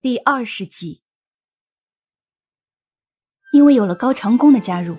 [0.00, 1.00] 第二十集，
[3.52, 4.96] 因为有了高长恭的加入，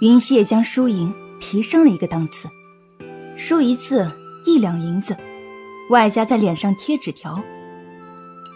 [0.00, 2.48] 云溪也将输赢提升了一个档次。
[3.36, 4.08] 输一次
[4.46, 5.16] 一两银子，
[5.90, 7.42] 外加在脸上贴纸条。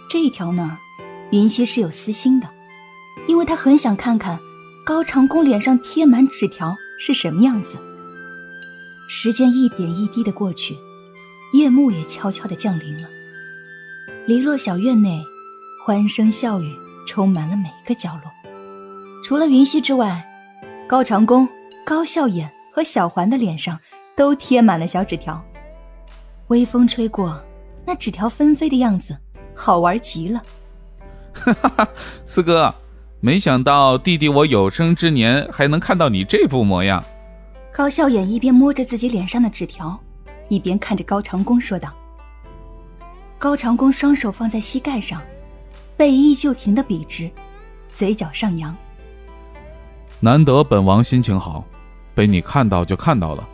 [0.09, 0.79] 这一条呢，
[1.33, 2.49] 云溪是有私心的，
[3.27, 4.39] 因为他很想看看
[4.87, 7.79] 高长恭脸上贴满纸条是什么样子。
[9.09, 10.77] 时间一点一滴的过去，
[11.53, 13.09] 夜幕也悄悄的降临了。
[14.25, 15.21] 篱落小院内。
[15.89, 18.31] 欢声笑语充满了每个角落，
[19.25, 20.23] 除了云溪之外，
[20.87, 21.49] 高长恭、
[21.83, 23.81] 高笑眼和小环的脸上
[24.15, 25.43] 都贴满了小纸条。
[26.49, 27.43] 微风吹过，
[27.87, 29.19] 那纸条纷飞的样子，
[29.57, 30.43] 好玩极了。
[31.33, 31.89] 哈哈哈，
[32.27, 32.75] 四哥，
[33.21, 37.03] 没想到弟弟我有生之年还能看到你这副模样。
[37.73, 39.99] 高笑眼一边摸着自己脸上的纸条，
[40.51, 41.95] 一边看着高长恭说道。
[43.39, 45.23] 高长恭双手放在膝盖上。
[45.99, 47.29] 背依旧挺得笔直，
[47.93, 48.75] 嘴角上扬。
[50.21, 51.65] 难得本王心情好，
[52.15, 53.47] 被你看到就看到了，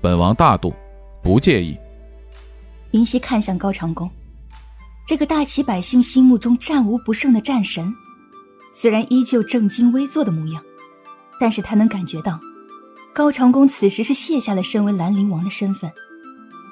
[0.00, 0.74] 本王大度，
[1.22, 1.76] 不介意。
[2.92, 4.10] 云溪看向高长恭，
[5.06, 7.94] 这个大齐百姓心目中战无不胜的战神，
[8.72, 10.64] 虽然依旧正襟危坐的模样，
[11.38, 12.40] 但是他能感觉到，
[13.12, 15.92] 高长恭此时是卸下了身为兰陵王的身份，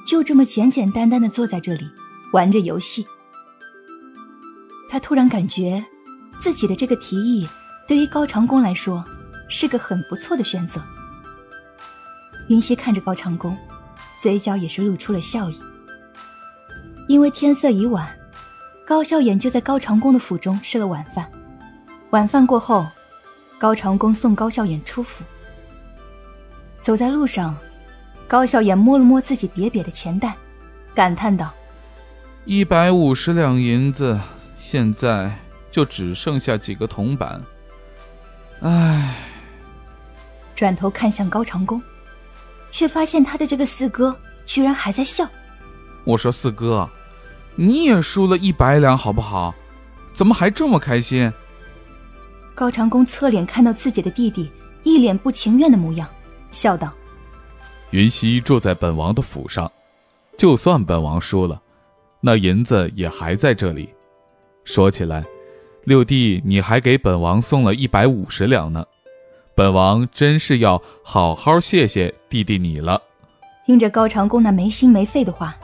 [0.06, 1.86] 就这么简简单单的坐在这里
[2.32, 3.06] 玩着游戏。
[4.88, 5.84] 他突然感觉，
[6.38, 7.48] 自己的这个提议
[7.88, 9.04] 对于高长恭来说
[9.48, 10.82] 是个很不错的选择。
[12.48, 13.56] 云溪看着高长恭，
[14.16, 15.60] 嘴角也是露出了笑意。
[17.08, 18.08] 因为天色已晚，
[18.86, 21.30] 高笑颜就在高长恭的府中吃了晚饭。
[22.10, 22.86] 晚饭过后，
[23.58, 25.24] 高长恭送高笑颜出府。
[26.78, 27.56] 走在路上，
[28.28, 30.36] 高笑颜摸了摸自己瘪瘪的钱袋，
[30.94, 31.52] 感叹道
[32.44, 34.20] ：“一百五十两银子。”
[34.56, 35.30] 现在
[35.70, 37.40] 就只剩下几个铜板，
[38.62, 39.14] 唉。
[40.54, 41.82] 转头看向高长恭，
[42.70, 45.28] 却发现他的这个四哥居然还在笑。
[46.04, 46.88] 我说四哥，
[47.54, 49.54] 你也输了一百两，好不好？
[50.14, 51.30] 怎么还这么开心？
[52.54, 54.50] 高长恭侧脸看到自己的弟弟
[54.82, 56.08] 一脸不情愿的模样，
[56.50, 56.90] 笑道
[57.92, 59.70] ：“云溪住在本王的府上，
[60.38, 61.60] 就算本王输了，
[62.22, 63.90] 那银子也还在这里。”
[64.66, 65.24] 说起来，
[65.84, 68.84] 六弟你还给本王送了一百五十两呢，
[69.54, 73.00] 本王真是要好好谢谢弟弟你了。
[73.64, 75.54] 听着高长恭那没心没肺的话，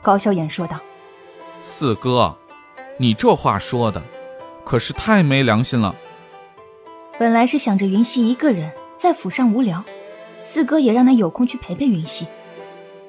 [0.00, 0.80] 高笑颜说道
[1.64, 2.36] ：“四哥，
[2.96, 4.00] 你这话说的，
[4.64, 5.92] 可是太没良心了。
[7.18, 9.84] 本来是想着云溪一个人在府上无聊，
[10.38, 12.28] 四哥也让他有空去陪陪云溪。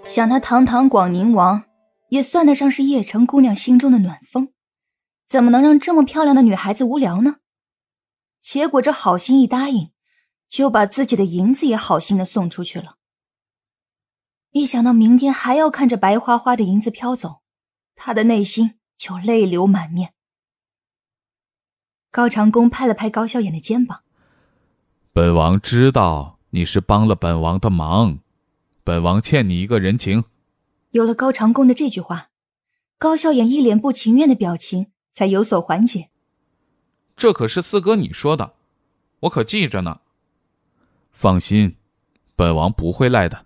[0.07, 1.65] 想他堂堂广宁王，
[2.09, 4.49] 也算得上是叶城姑娘心中的暖风。”
[5.27, 7.37] 怎么能让这么漂亮的女孩子无聊呢？
[8.39, 9.91] 结果这好心一答应，
[10.49, 12.97] 就把自己的银子也好心的送出去了。
[14.51, 17.41] 一想到明天还要看着白花花的银子飘走，
[17.95, 20.13] 他的内心就泪流满面。
[22.11, 24.03] 高长恭拍了拍高笑颜的肩膀
[25.11, 28.19] ：“本王知道你是帮了本王的忙，
[28.83, 30.23] 本王欠你一个人情。”
[30.91, 32.29] 有了高长恭的这句话，
[32.97, 34.93] 高笑颜一脸不情愿的表情。
[35.15, 36.09] 才有所缓解。
[37.15, 38.53] 这可是四哥你说的，
[39.21, 40.01] 我可记着呢。
[41.13, 41.77] 放心，
[42.35, 43.45] 本王不会赖的。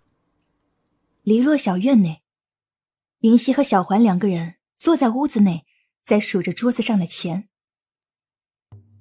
[1.22, 2.24] 篱落小院内，
[3.19, 5.68] 云溪和小环两个人坐在屋子内，
[6.02, 7.47] 在数着桌子上的钱。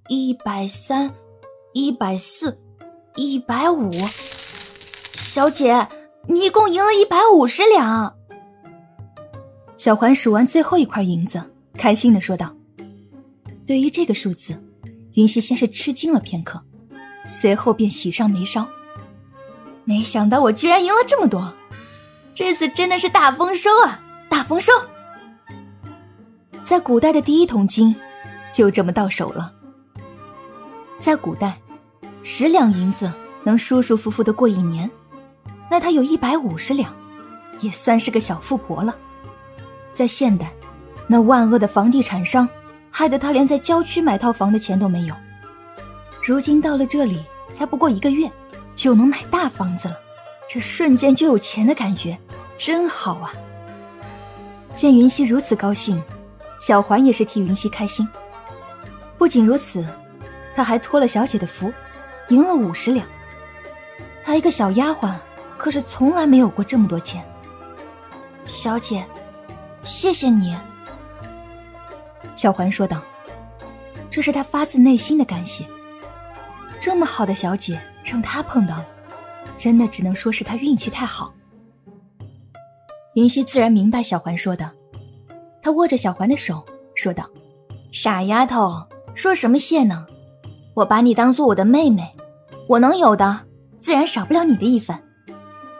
[0.09, 1.15] 一百三，
[1.73, 2.61] 一百四，
[3.17, 3.91] 一百五。
[5.15, 5.89] 小姐，
[6.29, 8.19] 你一共赢了一百五十两。
[9.79, 12.58] 小环数完最后一块银子，开心的说道。
[13.69, 14.65] 对于这个数字，
[15.13, 16.65] 云溪先是吃惊了片刻，
[17.27, 18.67] 随后便喜上眉梢。
[19.85, 21.55] 没想到我居然赢了这么多，
[22.35, 24.03] 这次真的是大丰收啊！
[24.31, 24.73] 大丰收！
[26.65, 27.95] 在古代的第一桶金
[28.55, 29.53] 就这么到手了。
[30.99, 31.61] 在古代，
[32.23, 33.13] 十两银子
[33.45, 34.91] 能舒舒服服的过一年，
[35.71, 36.91] 那他有一百五十两，
[37.61, 38.97] 也算是个小富婆了。
[39.93, 40.55] 在现代，
[41.07, 42.49] 那万恶的房地产商。
[42.91, 45.15] 害得他连在郊区买套房的钱都没有，
[46.23, 47.21] 如今到了这里，
[47.55, 48.31] 才不过一个月，
[48.75, 49.97] 就能买大房子了，
[50.49, 52.19] 这瞬间就有钱的感觉，
[52.57, 53.33] 真好啊！
[54.75, 56.03] 见云溪如此高兴，
[56.59, 58.09] 小环也是替云溪开心。
[59.17, 59.85] 不仅如此，
[60.55, 61.73] 他还托了小姐的福，
[62.29, 63.07] 赢了五十两。
[64.23, 65.15] 他一个小丫鬟，
[65.57, 67.25] 可是从来没有过这么多钱。
[68.45, 69.05] 小姐，
[69.83, 70.57] 谢谢你。
[72.39, 73.03] 小环说道
[74.09, 75.65] ：“这是他发自内心的感谢。
[76.79, 78.87] 这么好的小姐让他碰到了，
[79.57, 81.35] 真的只能说是他运气太好。”
[83.17, 84.71] 云溪自然明白小环说的，
[85.61, 86.65] 他握着小环的手
[86.95, 87.29] 说道
[87.91, 88.87] ：“傻丫头，
[89.17, 90.07] 说什么谢呢？
[90.75, 92.15] 我把你当做我的妹妹，
[92.69, 93.47] 我能有的
[93.81, 94.97] 自然少不了你的一份。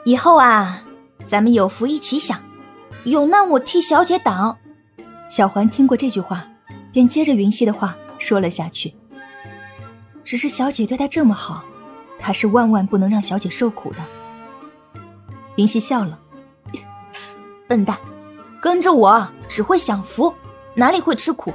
[0.03, 0.83] 以后啊，
[1.25, 2.43] 咱们有福一起享，
[3.05, 4.57] 有难我替小姐挡。”
[5.29, 6.48] 小环听过这句话，
[6.91, 8.95] 便接着云溪的话说了下去。
[10.23, 11.63] 只是小姐对他这么好，
[12.19, 13.99] 他是万万不能让小姐受苦的。
[15.55, 16.19] 云溪笑了。
[17.67, 17.97] 笨蛋，
[18.61, 20.33] 跟着我只会享福，
[20.75, 21.53] 哪里会吃苦？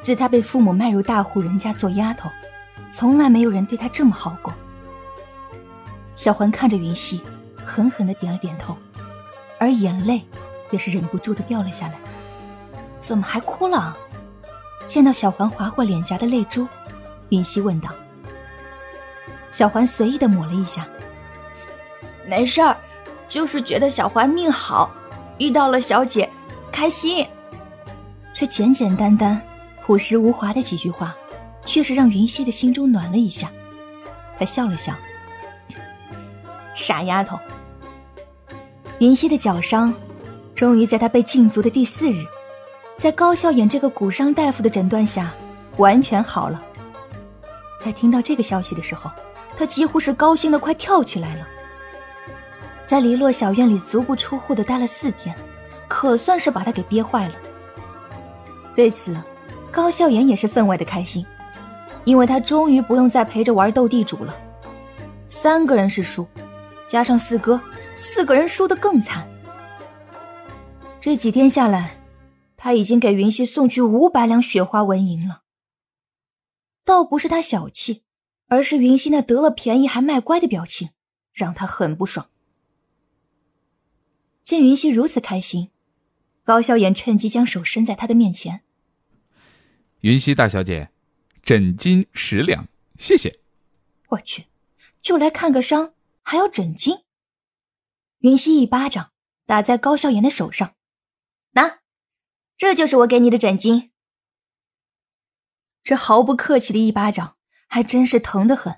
[0.00, 2.30] 自他被父母卖入大户人家做丫头，
[2.90, 4.52] 从来没有人对他这么好过。
[6.16, 7.22] 小环看着云溪，
[7.64, 8.76] 狠狠的点了点头，
[9.58, 10.22] 而眼泪
[10.70, 12.00] 也是忍不住的掉了下来。
[13.02, 13.94] 怎么还哭了？
[14.86, 16.66] 见到小环划过脸颊的泪珠，
[17.28, 17.90] 云溪问道。
[19.50, 20.86] 小环随意的抹了一下，
[22.26, 22.74] 没事儿。
[23.28, 24.90] 就是觉得小环命好，
[25.38, 26.28] 遇到了小姐，
[26.70, 27.26] 开心。
[28.34, 29.40] 这简简单单、
[29.82, 31.16] 朴实无华的几句话，
[31.64, 33.50] 确实让云溪的心中暖了一下。
[34.38, 34.92] 他笑了笑
[36.76, 37.38] ：“傻丫头。”
[39.00, 39.94] 云溪的脚伤，
[40.54, 42.22] 终于在她被禁足的第四日，
[42.98, 45.32] 在高笑眼这个骨伤大夫的诊断下，
[45.76, 46.62] 完全好了。
[47.80, 49.10] 在听到这个消息的时候，
[49.56, 51.48] 他几乎是高兴的快跳起来了。
[52.86, 55.34] 在篱落小院里足不出户的待了四天，
[55.88, 57.34] 可算是把他给憋坏了。
[58.74, 59.16] 对此，
[59.70, 61.26] 高笑颜也是分外的开心，
[62.04, 64.36] 因为他终于不用再陪着玩斗地主了。
[65.26, 66.28] 三个人是输，
[66.86, 67.60] 加上四哥，
[67.94, 69.26] 四个人输得更惨。
[71.00, 71.96] 这几天下来，
[72.64, 75.42] 他已经给云溪送去五百两雪花纹银了。
[76.84, 78.04] 倒不是他小气，
[78.46, 80.90] 而是云溪那得了便宜还卖乖的表情，
[81.32, 82.30] 让他很不爽。
[84.44, 85.70] 见云溪如此开心，
[86.44, 88.62] 高笑颜趁机将手伸在他的面前。
[90.02, 90.92] 云溪大小姐，
[91.42, 93.40] 枕巾十两，谢谢。
[94.10, 94.46] 我去，
[95.00, 97.02] 就来看个伤，还要枕巾？
[98.20, 99.10] 云溪一巴掌
[99.46, 100.74] 打在高笑颜的手上，拿，
[102.62, 103.88] 这就是我给你的枕巾。
[105.82, 107.34] 这毫不客气的一巴掌，
[107.66, 108.76] 还真是疼得很。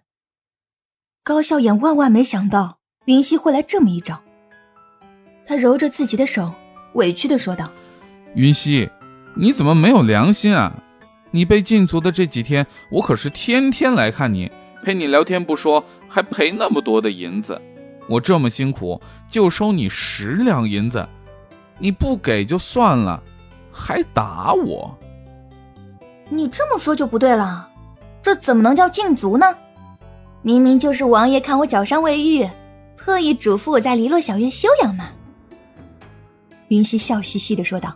[1.22, 4.22] 高笑眼万万没想到云溪会来这么一招。
[5.44, 6.54] 他揉着自己的手，
[6.94, 7.70] 委屈的说道
[8.34, 8.88] ：“云溪，
[9.36, 10.82] 你怎么没有良心啊？
[11.30, 14.50] 你被禁足的这几天，我可是天天来看你，
[14.82, 17.60] 陪你聊天不说，还赔那么多的银子。
[18.08, 18.98] 我这么辛苦，
[19.30, 21.06] 就收你十两银子，
[21.78, 23.22] 你不给就算了，
[23.74, 24.96] 还打我。
[26.30, 27.68] 你这么说就不对了，
[28.22, 29.46] 这怎么能叫禁足呢？
[30.42, 32.48] 明明就是王爷看我脚伤未愈，
[32.96, 35.10] 特意嘱咐我在篱落小院休养嘛。”
[36.68, 37.94] 云溪笑嘻嘻的说道。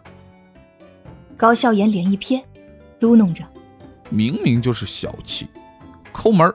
[1.36, 2.42] 高笑颜脸一撇，
[2.98, 3.44] 嘟哝着
[4.10, 5.46] ：“明明就是小气，
[6.12, 6.52] 抠门。”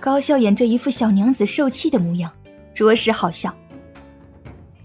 [0.00, 2.32] 高笑颜这一副小娘子受气的模样，
[2.72, 3.54] 着实好笑。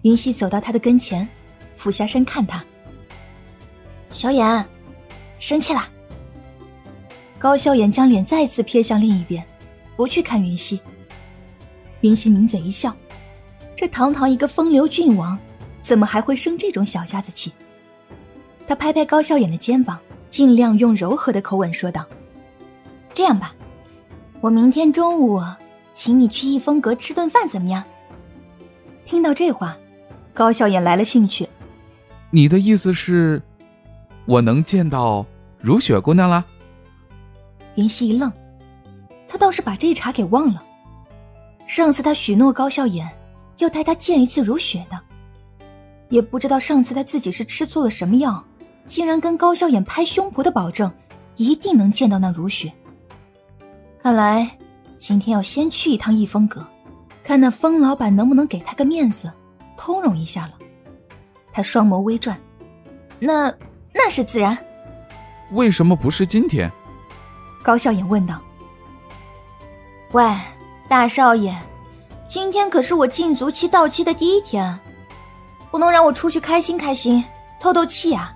[0.02, 1.28] 云溪走到他的跟前，
[1.76, 2.64] 俯下身看他
[4.13, 4.65] ：“小眼，
[5.38, 5.89] 生气啦？”
[7.38, 9.43] 高笑颜将脸再次瞥向另一边，
[9.98, 10.79] 不去看云溪。
[12.00, 12.96] 云溪抿嘴一笑
[13.75, 15.38] ：“这堂堂一个风流郡王。”
[15.82, 17.51] 怎么还会生这种小家子气？
[18.65, 22.08] 他拍拍高笑眼的肩膀，尽量用柔和的口吻说道
[23.13, 23.53] ：“这样吧，
[24.39, 25.41] 我明天中午
[25.93, 27.84] 请你去逸风阁吃顿饭，怎么样？”
[29.03, 29.77] 听到这话，
[30.34, 31.50] 高笑眼来了兴趣。
[32.32, 33.41] 你的意思是，
[34.25, 35.25] 我能见到
[35.60, 36.46] 如雪姑娘了？
[37.75, 38.32] 云溪一愣，
[39.27, 40.63] 他倒是把这茬给忘了。
[41.65, 43.10] 上次他许诺高笑眼
[43.58, 45.00] 要带他见一次如雪的。
[46.10, 48.44] 也不知道上次他自己是吃错了什么药，
[48.86, 50.92] 竟然跟高笑眼拍胸脯的保证，
[51.38, 52.72] 一定能见到那如雪。
[53.98, 54.58] 看来
[54.96, 56.63] 今天要先去一趟逸风阁，
[57.24, 59.32] 看那风老板能不能给他个面子，
[59.75, 60.53] 通融一下了。
[61.51, 62.39] 他双眸微转，
[63.20, 63.51] 那
[63.94, 64.58] 那是自然。
[65.52, 66.72] 为什么不是今天？
[67.62, 68.42] 高笑眼问道。
[70.12, 70.24] 喂，
[70.88, 71.56] 大少爷，
[72.28, 74.80] 今天可是我禁足期到期的第一天。
[75.72, 77.24] 不能让我出去开心开心，
[77.60, 78.32] 透透气啊！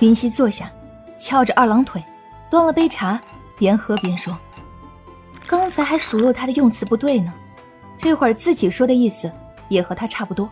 [0.00, 0.70] 云溪坐下，
[1.16, 2.04] 翘着二郎腿，
[2.50, 3.18] 端了杯茶，
[3.56, 4.38] 边喝边说
[5.48, 7.32] ：“刚才还数落他的用词不对呢，
[7.96, 9.32] 这会儿自己说的意思
[9.68, 10.46] 也和他差不多，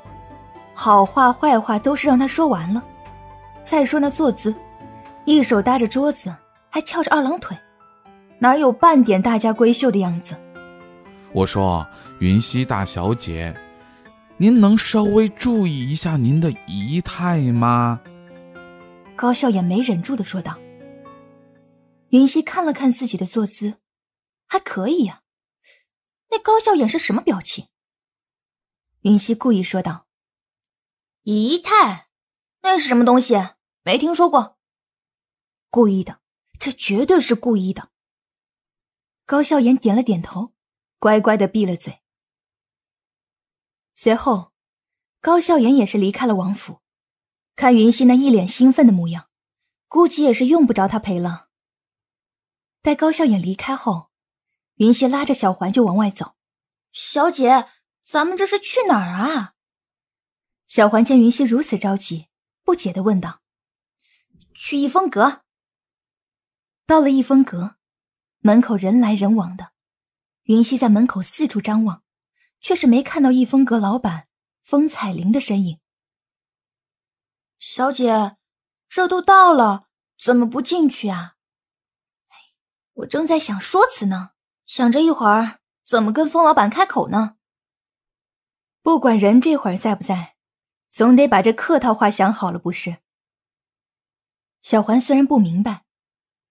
[0.73, 2.83] 好话坏话都是让他说完了。
[3.63, 4.55] 再说那坐姿，
[5.25, 6.35] 一手搭着桌子，
[6.71, 7.57] 还翘着二郎腿，
[8.39, 10.37] 哪有半点大家闺秀的样子？
[11.33, 11.87] 我说
[12.21, 13.55] ：“云溪大小姐，
[14.39, 18.01] 您能稍微注意一下您的仪态吗？”
[19.15, 20.59] 高笑颜没忍住的说道。
[22.11, 23.81] 云溪看了看自己的坐姿，
[24.47, 25.21] 还可以呀。
[26.31, 27.67] 那高笑眼是什么表情？
[29.03, 30.07] 云溪故意说道
[31.25, 32.08] ：“仪态，
[32.63, 33.35] 那是什么东西？
[33.83, 34.59] 没听说过。”
[35.71, 36.21] 故意的，
[36.59, 37.91] 这绝对是故意的。
[39.25, 40.55] 高笑颜点了点头。
[41.01, 42.01] 乖乖的闭了嘴。
[43.95, 44.53] 随后，
[45.21, 46.81] 高笑颜也是离开了王府。
[47.55, 49.31] 看云溪那一脸兴奋的模样，
[49.87, 51.51] 估计也是用不着他陪了。
[52.83, 54.11] 待高笑颜离开后，
[54.79, 56.35] 云溪拉着小环就往外走。
[56.91, 57.69] 小姐，
[58.03, 59.55] 咱们这是去哪儿啊？
[60.67, 62.27] 小环见云溪如此着急，
[62.69, 63.41] 不解的问道
[64.53, 65.43] ：“去逸风阁。”
[66.85, 67.77] 到了逸风阁，
[68.41, 69.73] 门口人来人往的。
[70.43, 72.03] 云溪在门口四处张望，
[72.61, 74.29] 却是没看到逸风阁老板
[74.63, 75.81] 风彩玲的身影。
[77.59, 78.37] 小姐，
[78.87, 81.37] 这都到了，怎么不进去啊？
[82.93, 84.33] 我正在想说辞呢，
[84.67, 87.39] 想着一会儿怎么跟风老板开口呢。
[88.83, 90.37] 不管人这会儿在不在，
[90.89, 92.99] 总得把这客套话想好了，不是？
[94.61, 95.85] 小环虽然不明白，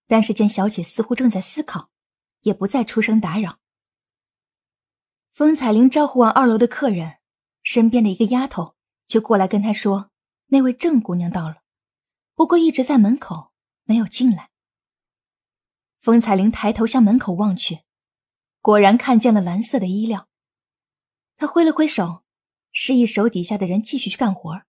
[0.08, 1.90] 但是见小姐似乎正在思考，
[2.42, 3.60] 也不再出声打扰。
[5.32, 7.18] 风彩玲招呼完二楼的客人，
[7.62, 8.76] 身边的一个丫头
[9.06, 10.12] 就过来跟她说
[10.48, 11.64] ：“那位郑姑娘到了，
[12.34, 13.52] 不过一直在门口
[13.84, 14.50] 没有进来。”
[16.00, 17.82] 风彩玲抬头向门口望去，
[18.62, 20.30] 果然看见了蓝色的衣料。
[21.36, 22.24] 她挥了挥手，
[22.80, 24.62] 示意手底下的人继续去干活，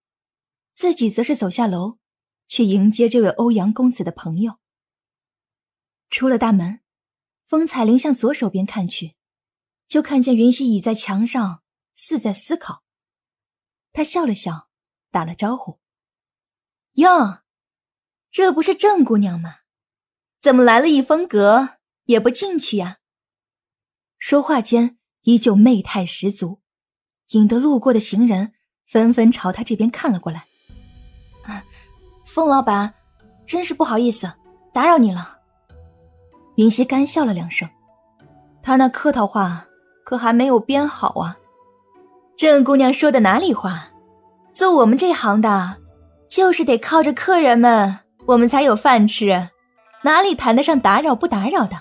[0.73, 1.99] 自己则是走下楼，
[2.47, 4.59] 去迎接这位欧阳公子的朋友。
[6.09, 6.81] 出了大门，
[7.45, 9.17] 风彩玲向左手边看去。
[9.87, 11.63] 就看见云溪倚在墙上，
[11.93, 12.83] 似在思考。
[13.93, 14.71] 他笑了笑，
[15.11, 15.79] 打了招呼
[16.97, 17.43] ：“哟，
[18.31, 19.57] 这不是郑姑娘吗？
[20.41, 23.01] 怎么来了一风阁也不进去呀？”
[24.17, 26.63] 说话间依旧媚态十足，
[27.31, 28.53] 引得路过的行人
[28.87, 30.45] 纷纷朝他这边看了过来。
[31.45, 31.63] 啊，
[32.25, 32.95] 风老板，
[33.47, 34.33] 真是不好意思，
[34.73, 35.39] 打扰你了。
[36.57, 37.69] 云溪干笑了两声，
[38.63, 39.65] 他那客套话。
[40.05, 41.37] 可还没有编好啊！
[42.35, 43.91] 郑姑娘说的哪里话？
[44.55, 45.77] 做我们这行的，
[46.31, 49.51] 就是得靠着客人们，我们才有饭吃，
[50.05, 51.77] 哪里谈得上打扰不打扰的？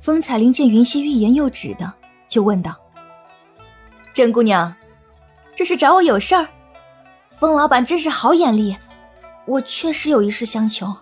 [0.00, 1.92] 风彩玲见云溪欲言又止的，
[2.28, 2.78] 就问道
[4.12, 4.74] ：“郑姑娘，
[5.54, 6.48] 这是找我有事儿？
[7.30, 8.76] 风老板真是好眼力，
[9.46, 10.94] 我确实有一事相求。”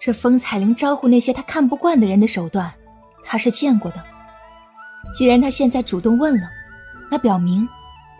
[0.00, 2.72] 这风彩玲招呼那些他看不惯的人的手段，
[3.24, 4.02] 他是见过的。
[5.14, 6.48] 既然他现在主动问了，
[7.10, 7.68] 那表明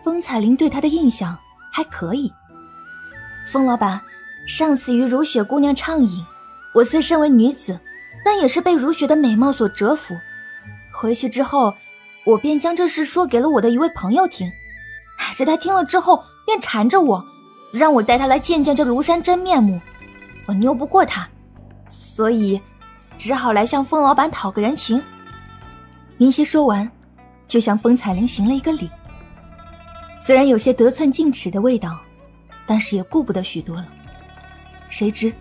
[0.03, 1.37] 风彩玲对他的印象
[1.71, 2.31] 还可以。
[3.51, 4.01] 风老板，
[4.47, 6.25] 上次与如雪姑娘畅饮，
[6.73, 7.79] 我虽身为女子，
[8.23, 10.15] 但也是被如雪的美貌所折服。
[10.93, 11.75] 回去之后，
[12.25, 14.51] 我便将这事说给了我的一位朋友听，
[15.31, 17.23] 是他听了之后便缠着我，
[17.71, 19.79] 让我带他来见见这庐山真面目。
[20.47, 21.27] 我拗不过他，
[21.87, 22.59] 所以
[23.17, 25.01] 只好来向风老板讨个人情。
[26.17, 26.91] 云溪说完，
[27.45, 28.89] 就向风采玲行了一个礼。
[30.19, 31.99] 虽然有些得寸进尺的味道，
[32.65, 33.85] 但是也顾不得许多了。
[34.89, 35.31] 谁知，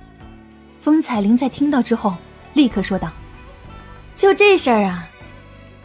[0.80, 2.14] 风采玲在听到之后，
[2.52, 3.10] 立刻说道
[4.14, 5.08] ：“就这事儿啊，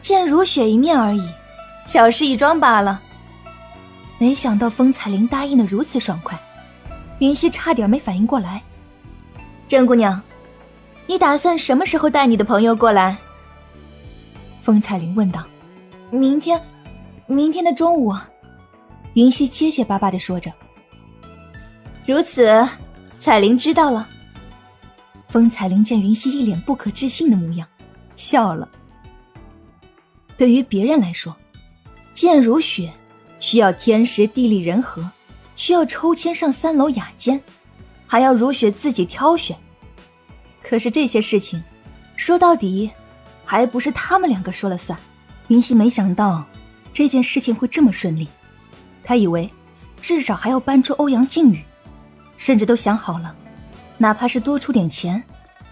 [0.02, 1.22] 见如雪一面而已，
[1.86, 3.02] 小事一桩罢了。”
[4.20, 6.38] 没想到风彩玲答应的如此爽快，
[7.20, 8.62] 云溪差点没反应过来。
[9.68, 10.22] 郑姑娘，
[11.08, 13.18] 你打算什么时候带你的朋友过来？
[14.60, 15.46] 风彩玲问道
[16.12, 16.62] ：“明天，
[17.28, 18.14] 明天的中午。”
[19.16, 20.52] 云溪结结巴巴的说着。
[22.06, 22.68] 如此，
[23.18, 24.08] 彩玲知道了。
[25.28, 27.68] 风彩玲见云溪一脸不可置信的模样，
[28.16, 28.68] 笑了。
[30.40, 31.36] 对于别人来说，
[32.14, 32.94] 见如雪
[33.40, 35.12] 需要天时地利人和，
[35.56, 37.44] 需要抽签上三楼雅间，
[38.08, 39.58] 还要如雪自己挑选。
[40.64, 41.62] 可是这些事情，
[42.16, 42.90] 说到底。
[43.44, 45.00] 还不是他们两个说了算。
[45.48, 46.46] 云溪没想到
[46.94, 48.28] 这件事情会这么顺利，
[49.04, 49.52] 他以为
[50.00, 51.66] 至少还要搬出欧阳靖宇，
[52.38, 53.36] 甚至都想好了，
[53.98, 55.24] 哪怕是多出点钱，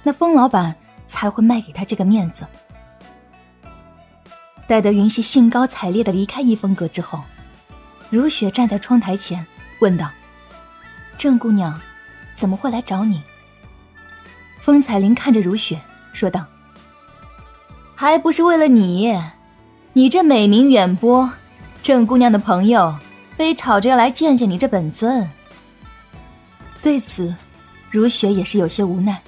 [0.01, 2.47] 那风老板才会卖给他这个面子。
[4.67, 7.23] 待得云溪兴高采烈的离开逸风阁之后，
[8.09, 9.47] 如雪站在窗台前
[9.79, 10.11] 问道
[11.17, 11.79] ：“郑姑娘
[12.35, 13.23] 怎么会来找你？
[14.59, 15.79] 风彩玲看着如雪
[16.11, 16.45] 说道
[17.95, 19.17] ：“还不是为了你，
[19.93, 21.31] 你这美名远播，
[21.81, 22.97] 郑姑娘的朋友
[23.37, 25.29] 非吵着要来见见你这本尊。”
[26.81, 27.33] 对此，
[27.89, 29.21] 如雪也是有些无奈。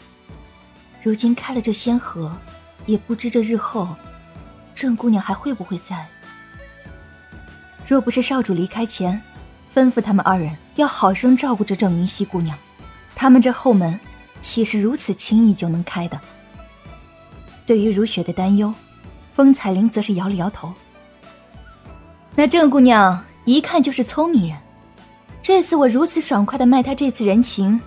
[1.01, 2.35] 如今开了这仙河，
[2.85, 3.95] 也不知这日后，
[4.79, 6.07] 郑姑娘还会不会在。
[7.85, 9.21] 若不是少主离开前，
[9.75, 12.57] 吩咐他们二人要好生照顾着郑云溪姑娘，
[13.13, 13.99] 他们这后门
[14.39, 16.17] 岂是如此轻易就能开的？
[17.65, 18.73] 对于如雪的担忧，
[19.33, 20.73] 风彩玲则是摇了摇头。
[22.35, 24.57] 那郑姑娘一看就是聪明人，
[25.41, 27.81] 这次我如此爽快的卖她这次人情，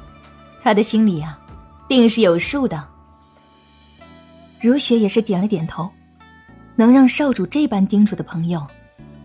[0.60, 1.40] 她的心里啊，
[1.88, 2.86] 定是有数的。
[4.60, 5.90] 如雪也是点了点头，
[6.82, 8.60] 能让少主这般叮嘱的朋友，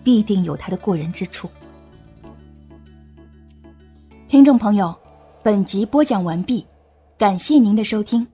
[0.03, 1.49] 必定有他的过人之处。
[4.27, 4.95] 听众朋友，
[5.41, 6.63] 本集播讲完毕，
[7.17, 8.27] 感谢您的收听。